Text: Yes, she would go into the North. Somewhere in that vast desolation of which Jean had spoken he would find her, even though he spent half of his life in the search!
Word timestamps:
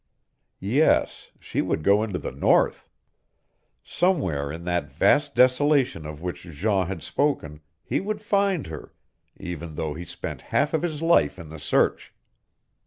Yes, 0.59 1.29
she 1.39 1.61
would 1.61 1.83
go 1.83 2.01
into 2.01 2.17
the 2.17 2.31
North. 2.31 2.89
Somewhere 3.83 4.51
in 4.51 4.63
that 4.65 4.91
vast 4.91 5.35
desolation 5.35 6.07
of 6.07 6.23
which 6.23 6.41
Jean 6.49 6.87
had 6.87 7.03
spoken 7.03 7.59
he 7.83 7.99
would 7.99 8.19
find 8.19 8.65
her, 8.65 8.95
even 9.37 9.75
though 9.75 9.93
he 9.93 10.03
spent 10.03 10.41
half 10.49 10.73
of 10.73 10.81
his 10.81 11.03
life 11.03 11.37
in 11.37 11.49
the 11.49 11.59
search! 11.59 12.15